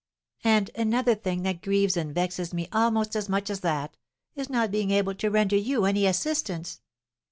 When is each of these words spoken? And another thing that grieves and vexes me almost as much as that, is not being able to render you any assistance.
And 0.43 0.71
another 0.73 1.13
thing 1.13 1.43
that 1.43 1.61
grieves 1.61 1.95
and 1.95 2.15
vexes 2.15 2.55
me 2.55 2.67
almost 2.73 3.15
as 3.15 3.29
much 3.29 3.51
as 3.51 3.59
that, 3.59 3.97
is 4.33 4.49
not 4.49 4.71
being 4.71 4.89
able 4.89 5.13
to 5.13 5.29
render 5.29 5.57
you 5.57 5.85
any 5.85 6.07
assistance. 6.07 6.81